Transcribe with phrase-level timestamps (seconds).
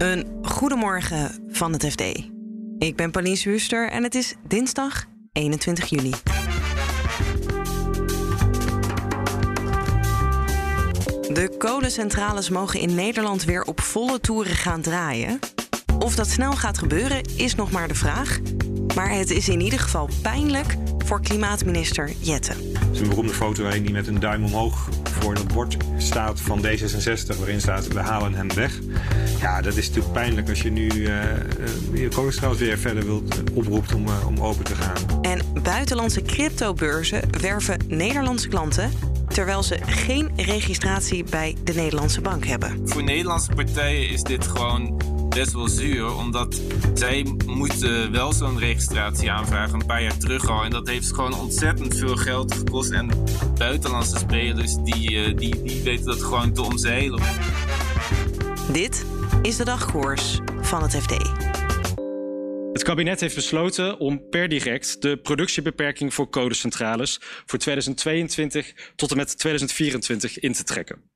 [0.00, 2.00] Een goedemorgen van het FD.
[2.78, 6.10] Ik ben Pauline Wuster en het is dinsdag 21 juni.
[11.32, 15.38] De kolencentrales mogen in Nederland weer op volle toeren gaan draaien.
[15.98, 18.40] Of dat snel gaat gebeuren is nog maar de vraag.
[18.94, 22.52] Maar het is in ieder geval pijnlijk voor klimaatminister Jette.
[22.52, 24.88] Het is een beroemde foto waarin hij met een duim omhoog
[25.20, 28.78] voor dat bord staat van D66, waarin staat we halen hem weg.
[29.40, 31.22] Ja, dat is natuurlijk pijnlijk als je nu uh,
[31.92, 35.22] je weer verder wilt oproept om, uh, om open te gaan.
[35.22, 38.90] En buitenlandse cryptobeurzen werven Nederlandse klanten
[39.28, 42.88] terwijl ze geen registratie bij de Nederlandse bank hebben.
[42.88, 45.02] Voor Nederlandse partijen is dit gewoon
[45.34, 46.60] best wel zuur, omdat
[46.94, 50.64] zij moeten wel zo'n registratie aanvragen een paar jaar terug al.
[50.64, 52.90] En dat heeft gewoon ontzettend veel geld gekost.
[52.90, 53.10] En
[53.58, 57.22] buitenlandse spelers die, die, die weten dat gewoon te omzeilen.
[58.72, 59.04] Dit
[59.42, 61.16] is de dagkoers van het FD.
[62.72, 69.16] Het kabinet heeft besloten om per direct de productiebeperking voor codecentrales voor 2022 tot en
[69.16, 71.09] met 2024 in te trekken.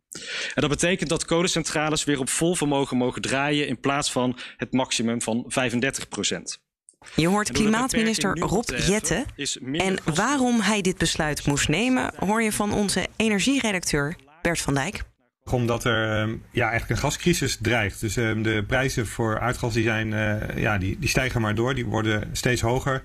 [0.54, 4.72] En dat betekent dat codecentrales weer op vol vermogen mogen draaien in plaats van het
[4.72, 6.62] maximum van 35 procent.
[7.16, 9.24] Je hoort klimaatminister Rob Jette.
[9.72, 15.04] En waarom hij dit besluit moest nemen, hoor je van onze energieredacteur Bert van Dijk
[15.50, 18.00] omdat er ja, eigenlijk een gascrisis dreigt.
[18.00, 21.74] Dus de prijzen voor aardgas die zijn, uh, ja, die, die stijgen maar door.
[21.74, 23.02] Die worden steeds hoger.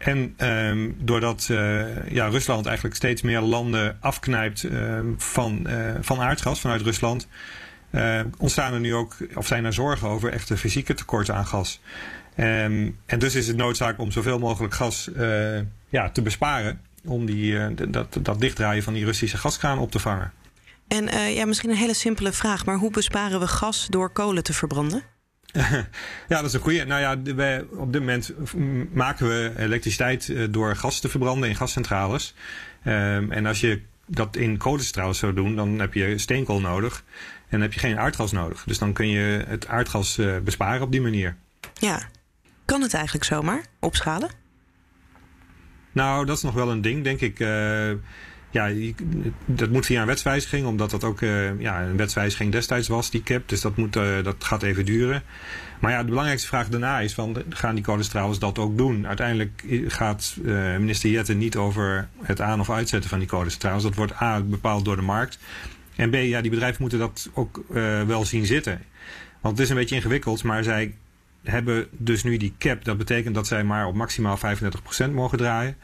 [0.00, 6.20] En um, doordat uh, ja, Rusland eigenlijk steeds meer landen afknijpt um, van, uh, van
[6.20, 7.28] aardgas vanuit Rusland,
[7.90, 11.80] uh, ontstaan er nu ook, of zijn er zorgen over echte fysieke tekorten aan gas.
[12.36, 15.10] Um, en dus is het noodzaak om zoveel mogelijk gas
[15.88, 20.32] ja, te besparen om die, dat, dat dichtdraaien van die Russische gaskraan op te vangen.
[20.88, 24.52] En ja, misschien een hele simpele vraag, maar hoe besparen we gas door kolen te
[24.52, 25.02] verbranden?
[26.28, 26.84] ja, dat is een goede.
[26.84, 28.32] Nou ja, wij, op dit moment
[28.92, 32.34] maken we elektriciteit uh, door gas te verbranden in gascentrales.
[32.84, 37.04] Um, en als je dat in kolencentrales zou doen, dan heb je steenkool nodig.
[37.40, 38.64] En dan heb je geen aardgas nodig.
[38.66, 41.36] Dus dan kun je het aardgas uh, besparen op die manier.
[41.74, 42.00] Ja.
[42.64, 44.30] Kan het eigenlijk zomaar opschalen?
[45.92, 47.40] Nou, dat is nog wel een ding, denk ik.
[47.40, 47.92] Uh,
[48.50, 48.70] ja,
[49.44, 53.22] dat moet via een wetswijziging, omdat dat ook uh, ja, een wetswijziging destijds was, die
[53.22, 53.48] cap.
[53.48, 55.22] Dus dat, moet, uh, dat gaat even duren.
[55.80, 59.06] Maar ja, de belangrijkste vraag daarna is: van, gaan die kolencentrales dat ook doen?
[59.06, 63.82] Uiteindelijk gaat uh, minister Jette niet over het aan- of uitzetten van die kolencentrales.
[63.82, 65.38] Dat wordt A bepaald door de markt.
[65.96, 67.64] En B, ja, die bedrijven moeten dat ook
[68.06, 68.82] wel zien zitten.
[69.40, 70.94] Want het is een beetje ingewikkeld, maar zij
[71.42, 72.84] hebben dus nu die cap.
[72.84, 75.76] Dat betekent dat zij maar op maximaal 35% mogen draaien.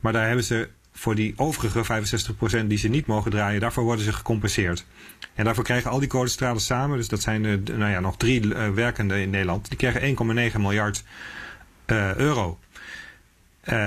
[0.00, 2.02] Maar daar hebben ze voor die overige
[2.62, 4.84] 65% die ze niet mogen draaien, daarvoor worden ze gecompenseerd.
[5.34, 8.46] En daarvoor krijgen al die kolencentrales samen, dus dat zijn de, nou ja, nog drie
[8.46, 11.04] uh, werkende in Nederland, die krijgen 1,9 miljard
[11.86, 12.58] uh, euro.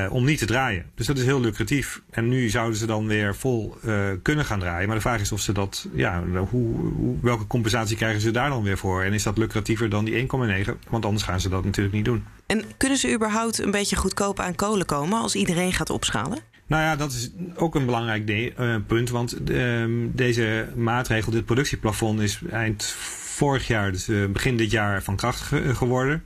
[0.09, 0.85] Om niet te draaien.
[0.95, 2.01] Dus dat is heel lucratief.
[2.09, 3.78] En nu zouden ze dan weer vol
[4.22, 4.88] kunnen gaan draaien.
[4.88, 8.50] Maar de vraag is of ze dat, ja, hoe, hoe, welke compensatie krijgen ze daar
[8.50, 9.03] dan weer voor?
[9.03, 10.28] En is dat lucratiever dan die
[10.66, 10.72] 1,9?
[10.89, 12.25] Want anders gaan ze dat natuurlijk niet doen.
[12.45, 16.39] En kunnen ze überhaupt een beetje goedkoop aan kolen komen als iedereen gaat opschalen?
[16.67, 19.09] Nou ja, dat is ook een belangrijk uh, punt.
[19.09, 25.03] Want uh, deze maatregel, dit productieplafond, is eind vorig jaar, dus uh, begin dit jaar,
[25.03, 26.23] van kracht ge geworden.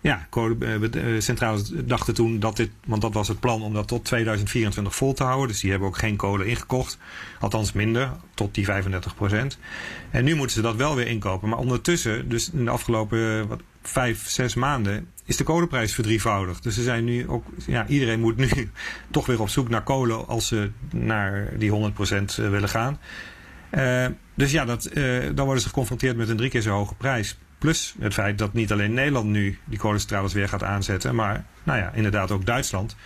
[0.00, 0.28] Ja,
[1.18, 5.12] centrales dachten toen dat dit, want dat was het plan om dat tot 2024 vol
[5.12, 5.48] te houden.
[5.48, 6.98] Dus die hebben ook geen kolen ingekocht.
[7.40, 9.58] Althans minder, tot die 35 procent.
[10.10, 11.48] En nu moeten ze dat wel weer inkopen.
[11.48, 16.62] Maar ondertussen, dus in de afgelopen wat, vijf, zes maanden, is de kolenprijs verdrievoudigd.
[16.62, 18.48] Dus ze zijn nu ook, ja, iedereen moet nu
[19.10, 22.98] toch weer op zoek naar kolen als ze naar die 100% willen gaan.
[23.70, 26.94] Uh, dus ja, dat, uh, dan worden ze geconfronteerd met een drie keer zo hoge
[26.94, 27.38] prijs.
[27.58, 31.78] Plus het feit dat niet alleen Nederland nu die kolencentrales weer gaat aanzetten, maar nou
[31.78, 32.96] ja, inderdaad ook Duitsland.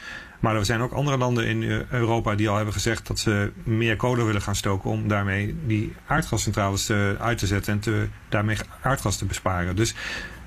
[0.40, 3.96] Maar er zijn ook andere landen in Europa die al hebben gezegd dat ze meer
[3.96, 9.16] kolen willen gaan stoken om daarmee die aardgascentrales uit te zetten en te, daarmee aardgas
[9.16, 9.76] te besparen.
[9.76, 9.94] Dus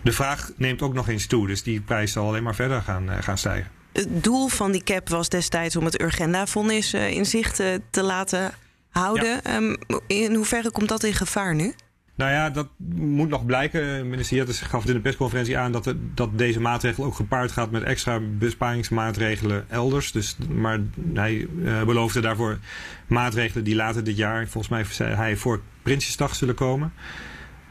[0.03, 1.47] de vraag neemt ook nog eens toe.
[1.47, 3.71] Dus die prijs zal alleen maar verder gaan, uh, gaan stijgen.
[3.91, 8.03] Het doel van die cap was destijds om het Urgenda-fonds uh, in zicht uh, te
[8.03, 8.51] laten
[8.89, 9.41] houden.
[9.43, 9.55] Ja.
[9.55, 9.77] Um,
[10.07, 11.73] in hoeverre komt dat in gevaar nu?
[12.15, 14.09] Nou ja, dat moet nog blijken.
[14.09, 17.71] Minister Jettes gaf in de persconferentie aan dat, het, dat deze maatregel ook gepaard gaat
[17.71, 20.11] met extra besparingsmaatregelen elders.
[20.11, 20.79] Dus, maar
[21.13, 22.59] hij uh, beloofde daarvoor
[23.07, 26.93] maatregelen die later dit jaar, volgens mij zei hij, voor Prinsjesdag zullen komen.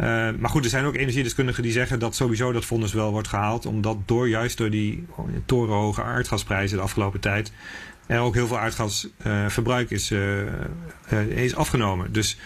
[0.00, 0.06] Uh,
[0.38, 3.66] maar goed, er zijn ook energiedeskundigen die zeggen dat sowieso dat vonnis wel wordt gehaald.
[3.66, 5.06] Omdat door juist door die
[5.44, 7.52] torenhoge aardgasprijzen de afgelopen tijd
[8.06, 12.12] er ook heel veel aardgasverbruik uh, is, uh, is afgenomen.
[12.12, 12.36] Dus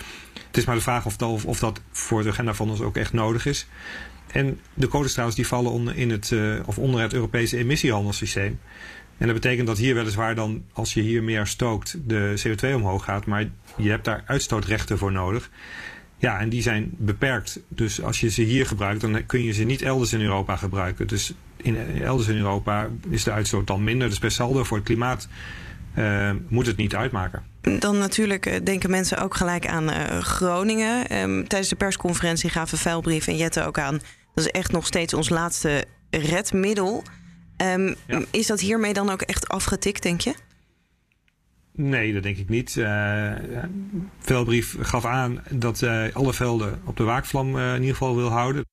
[0.46, 2.96] Het is maar de vraag of dat, of dat voor de agenda van ons ook
[2.96, 3.66] echt nodig is.
[4.32, 6.34] En de kolencentrales die vallen onder, in het,
[6.64, 8.58] of onder het Europese emissiehandelssysteem.
[9.18, 13.04] En dat betekent dat hier weliswaar dan, als je hier meer stookt, de CO2 omhoog
[13.04, 13.26] gaat.
[13.26, 15.50] Maar je hebt daar uitstootrechten voor nodig.
[16.24, 17.60] Ja, en die zijn beperkt.
[17.68, 21.06] Dus als je ze hier gebruikt, dan kun je ze niet elders in Europa gebruiken.
[21.06, 24.08] Dus in, elders in Europa is de uitstoot dan minder.
[24.08, 25.28] Dus per saldo voor het klimaat
[25.98, 27.42] uh, moet het niet uitmaken.
[27.60, 31.16] Dan natuurlijk denken mensen ook gelijk aan uh, Groningen.
[31.22, 34.00] Um, tijdens de persconferentie gaven Vuilbrief en Jette ook aan...
[34.34, 37.02] dat is echt nog steeds ons laatste redmiddel.
[37.56, 38.22] Um, ja.
[38.30, 40.34] Is dat hiermee dan ook echt afgetikt, denk je?
[41.76, 42.76] Nee, dat denk ik niet.
[42.76, 43.32] Uh,
[44.18, 48.28] Velbrief gaf aan dat hij alle velden op de waakvlam uh, in ieder geval wil
[48.28, 48.64] houden.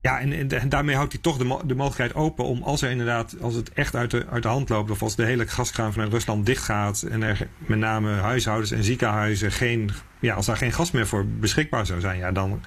[0.00, 2.90] Ja, en, en, daarmee houdt hij toch de, mo de, mogelijkheid open om als er
[2.90, 5.92] inderdaad, als het echt uit de, uit de hand loopt, of als de hele gaskraan
[5.92, 9.90] vanuit Rusland dichtgaat en er met name huishoudens en ziekenhuizen geen,
[10.20, 12.60] ja, als daar geen gas meer voor beschikbaar zou zijn, ja, dan,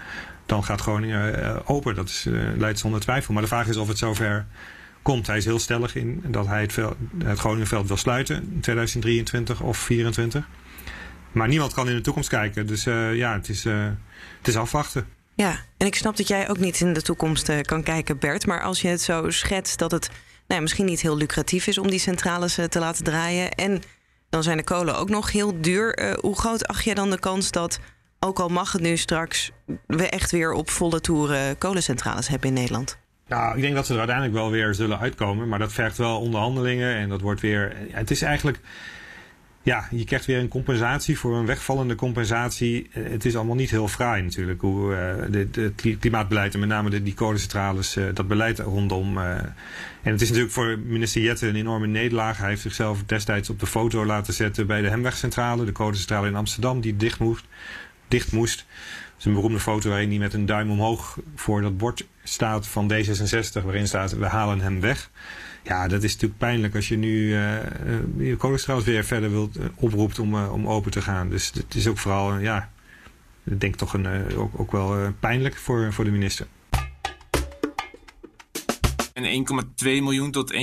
[0.46, 1.96] dan gaat Groningen open.
[1.96, 2.28] Dat is,
[2.58, 3.34] leidt zonder twijfel.
[3.34, 4.46] Maar de vraag is of het zover
[5.02, 5.28] komt.
[5.28, 9.62] Hij is heel stellig in dat hij het, veld, het Groningenveld wil sluiten in 2023
[9.62, 10.48] of 2024.
[11.32, 12.68] Maar niemand kan in de toekomst kijken.
[12.68, 13.86] Dus uh, ja, het is, uh,
[14.38, 15.08] het is afwachten.
[15.36, 18.46] Ja, en ik snap dat jij ook niet in de toekomst uh, kan kijken, Bert.
[18.46, 20.10] Maar als je het zo schetst dat het
[20.48, 23.52] nou, misschien niet heel lucratief is om die centrales te laten draaien.
[23.52, 23.82] En
[24.30, 26.16] dan zijn de kolen ook nog heel duur.
[26.22, 27.80] hoe groot acht je dan de kans dat,
[28.20, 29.52] ook al mag het nu straks,
[29.88, 33.01] we echt weer op volle toeren kolencentrales hebben in Nederland?
[33.32, 35.48] Nou, ik denk dat ze er uiteindelijk wel weer zullen uitkomen.
[35.48, 36.96] Maar dat vergt wel onderhandelingen.
[36.96, 37.76] En dat wordt weer.
[37.92, 38.60] Het is eigenlijk.
[39.64, 42.90] Ja, je krijgt weer een compensatie voor een wegvallende compensatie.
[42.92, 44.62] Het is allemaal niet heel fraai natuurlijk.
[44.62, 49.18] Hoe het klimaatbeleid en met name de, die kolencentrales, uh, dat beleid rondom.
[49.18, 49.54] En
[50.02, 52.38] het is natuurlijk voor minister Jette een enorme nederlaag.
[52.38, 56.36] Hij heeft zichzelf destijds op de foto laten zetten bij de Hemwegcentrale, de kolencentrale in
[56.36, 57.46] Amsterdam, die dicht moest.
[58.12, 58.66] Dicht moest
[59.18, 62.92] is een beroemde foto waarin hij met een duim omhoog voor dat bord staat van
[62.94, 65.10] D66, waarin staat we halen hem weg.
[65.64, 67.58] Ja, dat is natuurlijk pijnlijk als je nu uh,
[68.18, 71.30] je kolencentrales weer verder wilt uh, oproept om, om open te gaan.
[71.30, 72.72] Dus het is ook vooral, ja,
[73.44, 76.48] ik denk toch een, ook, ook wel pijnlijk voor, voor de minister.
[79.14, 79.46] En
[79.84, 80.60] 1,2 miljoen tot 1,6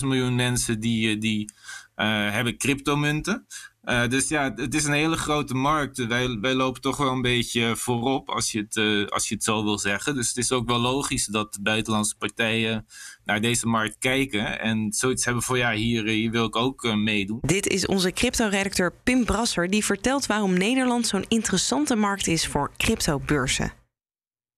[0.00, 1.52] miljoen mensen die, die
[1.94, 3.46] hebben cryptomunten.
[3.84, 6.06] Uh, dus ja, het is een hele grote markt.
[6.06, 9.44] Wij, wij lopen toch wel een beetje voorop, als je, het, uh, als je het
[9.44, 10.14] zo wil zeggen.
[10.14, 12.86] Dus het is ook wel logisch dat buitenlandse partijen
[13.24, 14.60] naar deze markt kijken.
[14.60, 17.38] En zoiets hebben voor, ja, hier, hier wil ik ook meedoen.
[17.42, 22.70] Dit is onze crypto-redacteur Pim Brasser, die vertelt waarom Nederland zo'n interessante markt is voor
[22.76, 23.79] cryptobeurzen.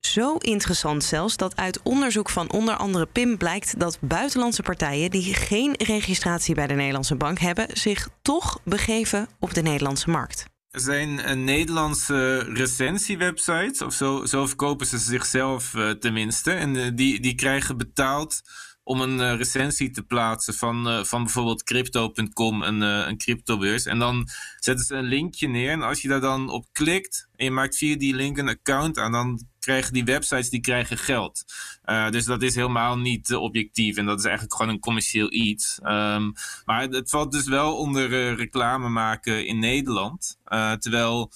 [0.07, 5.35] Zo interessant zelfs dat uit onderzoek van onder andere PIM blijkt dat buitenlandse partijen die
[5.35, 10.45] geen registratie bij de Nederlandse bank hebben, zich toch begeven op de Nederlandse markt.
[10.71, 16.51] Er zijn uh, Nederlandse recensiewebsites, of zo, zo verkopen ze zichzelf uh, tenminste.
[16.51, 18.41] En uh, die, die krijgen betaald
[18.85, 23.85] om een recensie te plaatsen van, van bijvoorbeeld crypto.com, een, een cryptobeurs.
[23.87, 25.71] En dan zetten ze een linkje neer.
[25.71, 28.99] En als je daar dan op klikt en je maakt via die link een account
[28.99, 31.45] aan, dan krijgen die websites die krijgen geld.
[31.85, 35.33] Uh, dus dat is helemaal niet uh, objectief en dat is eigenlijk gewoon een commercieel
[35.33, 35.79] iets.
[35.83, 36.33] Um,
[36.65, 40.39] maar het valt dus wel onder uh, reclame maken in Nederland.
[40.79, 41.33] terwijl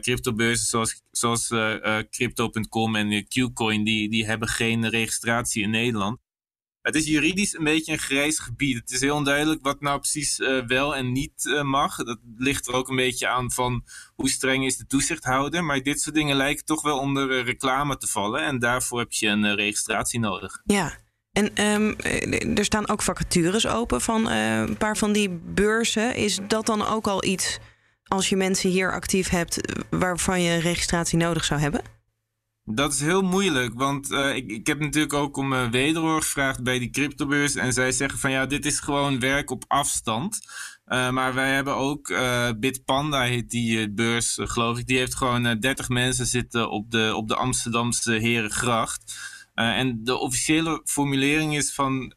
[0.00, 1.48] cryptobeurzen zoals, zoals
[2.10, 6.18] crypto.com en Qcoin, die, die hebben geen registratie in Nederland.
[6.84, 8.76] Het is juridisch een beetje een grijs gebied.
[8.76, 11.96] Het is heel onduidelijk wat nou precies uh, wel en niet uh, mag.
[11.96, 15.64] Dat ligt er ook een beetje aan van hoe streng is de toezichthouder.
[15.64, 18.42] Maar dit soort dingen lijken toch wel onder uh, reclame te vallen.
[18.42, 20.60] En daarvoor heb je een registratie nodig.
[20.64, 20.98] Ja,
[21.32, 21.96] en um,
[22.56, 26.14] er staan ook vacatures open van een paar van die beurzen.
[26.14, 27.58] Is dat dan ook al iets,
[28.04, 29.60] als je mensen hier actief hebt,
[29.90, 31.80] waarvan je een registratie nodig zou hebben?
[32.66, 36.62] Dat is heel moeilijk, want uh, ik, ik heb natuurlijk ook om uh, wederhoor gevraagd
[36.62, 37.54] bij die cryptobeurs.
[37.54, 40.40] En zij zeggen van ja, dit is gewoon werk op afstand.
[40.86, 42.12] Uh, maar wij hebben ook
[42.58, 44.86] Bitpanda, heet die beurs, geloof ik.
[44.86, 49.18] Die heeft gewoon 30 mensen zitten op de, op de Amsterdamse Herengracht.
[49.54, 52.14] en de officiële formulering is van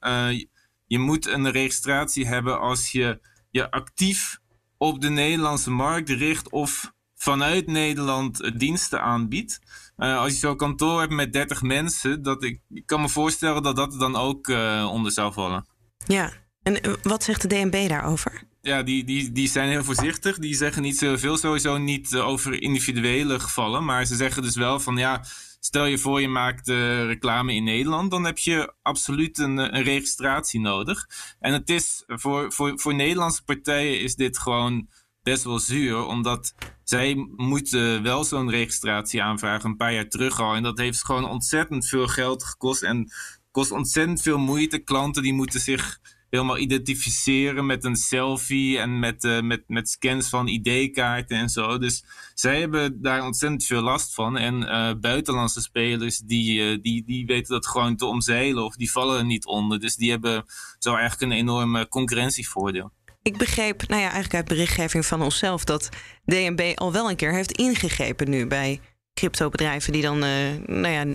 [0.86, 4.40] je moet een registratie hebben als je je actief
[4.78, 9.60] op de Nederlandse markt richt of vanuit Nederland diensten aanbiedt.
[9.98, 13.64] Uh, als je zo'n kantoor hebt met 30 mensen, dat ik, ik kan me voorstellen
[13.64, 15.66] dat dat er dan ook uh, onder zou vallen.
[16.06, 16.32] Ja,
[16.64, 18.44] en eh, wat zegt de DNB daarover?
[18.62, 20.38] Ja, die, die, die zijn heel voorzichtig.
[20.38, 23.86] Die zeggen niet zoveel, sowieso niet over individuele gevallen.
[23.86, 25.24] Maar ze zeggen dus wel van ja,
[25.60, 29.84] stel je voor je maakt uh, reclame in Nederland, dan heb je absoluut een, een
[29.84, 31.10] registratie nodig.
[31.40, 34.88] En het is voor, voor, voor Nederlandse partijen is dit gewoon
[35.30, 36.54] best wel zuur, omdat
[36.84, 40.54] zij moeten wel zo'n registratie aanvragen een paar jaar terug al.
[40.54, 43.12] En dat heeft gewoon ontzettend veel geld gekost en
[43.52, 44.78] kost ontzettend veel moeite.
[44.78, 50.30] Klanten die moeten zich helemaal identificeren met een selfie en met, uh, met, met scans
[50.30, 51.78] van ID-kaarten en zo.
[51.78, 52.04] Dus
[52.34, 54.38] zij hebben daar ontzettend veel last van.
[54.38, 58.92] En uh, buitenlandse spelers die, uh, die, die weten dat gewoon te omzeilen of die
[58.92, 59.80] vallen er niet onder.
[59.80, 60.46] Dus die hebben
[60.80, 62.92] zo eigenlijk een enorm concurrentievoordeel.
[63.28, 65.90] Ik begreep, nou ja, eigenlijk uit berichtgeving van onszelf, dat
[66.26, 68.80] DNB al wel een keer heeft ingegrepen nu bij
[69.14, 71.06] cryptobedrijven die dan nou ja,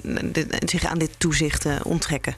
[0.65, 2.37] zich aan dit toezicht onttrekken.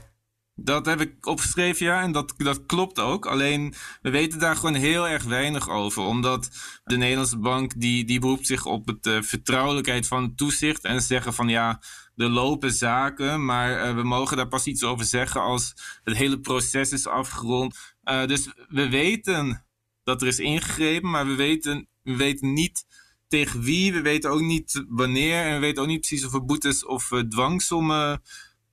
[0.56, 3.26] Dat heb ik opgeschreven, ja, en dat, dat klopt ook.
[3.26, 6.02] Alleen, we weten daar gewoon heel erg weinig over.
[6.02, 6.50] Omdat
[6.84, 10.84] de Nederlandse bank, die, die beroept zich op het uh, vertrouwelijkheid van het toezicht.
[10.84, 11.80] En zeggen van, ja,
[12.16, 16.40] er lopen zaken, maar uh, we mogen daar pas iets over zeggen als het hele
[16.40, 17.76] proces is afgerond.
[18.04, 19.63] Uh, dus we weten
[20.04, 22.84] dat er is ingegrepen, maar we weten, we weten niet
[23.28, 23.92] tegen wie.
[23.92, 25.44] We weten ook niet wanneer.
[25.44, 28.22] En we weten ook niet precies of er boetes of dwangsommen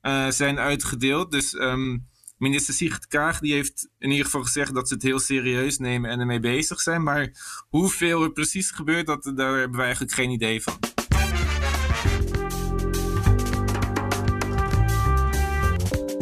[0.02, 1.32] uh, zijn uitgedeeld.
[1.32, 2.08] Dus um,
[2.38, 6.10] minister Sigrid Kaag die heeft in ieder geval gezegd dat ze het heel serieus nemen
[6.10, 7.04] en ermee bezig zijn.
[7.04, 7.32] Maar
[7.70, 10.80] hoeveel er precies gebeurt, dat, daar hebben we eigenlijk geen idee van.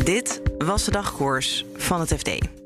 [0.03, 2.58] Dit was de dagkoers van het FD.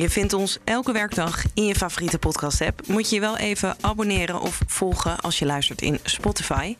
[0.00, 2.86] Je vindt ons elke werkdag in je favoriete podcast-app.
[2.86, 6.76] Moet je je wel even abonneren of volgen als je luistert in Spotify.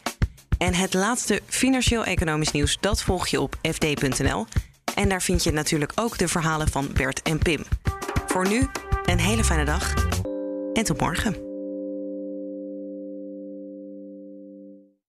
[0.59, 4.47] En het laatste financieel-economisch nieuws, dat volg je op fd.nl.
[4.95, 7.65] En daar vind je natuurlijk ook de verhalen van Bert en Pim.
[8.27, 8.69] Voor nu,
[9.05, 9.95] een hele fijne dag
[10.73, 11.50] en tot morgen.